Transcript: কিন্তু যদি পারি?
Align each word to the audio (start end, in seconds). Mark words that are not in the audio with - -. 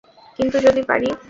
কিন্তু 0.39 0.57
যদি 0.59 0.81
পারি? 0.83 1.09